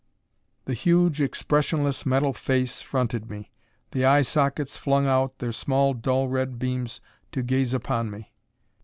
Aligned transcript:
The 0.65 0.73
huge, 0.73 1.21
expressionless, 1.21 2.07
metal 2.07 2.33
face 2.33 2.81
fronted 2.81 3.29
me. 3.29 3.51
The 3.91 4.03
eye 4.03 4.23
sockets 4.23 4.75
flung 4.75 5.05
out 5.05 5.37
their 5.37 5.51
small 5.51 5.93
dull 5.93 6.27
red 6.27 6.57
beams 6.57 7.01
to 7.33 7.43
gaze 7.43 7.75
upon 7.75 8.09
me. 8.09 8.33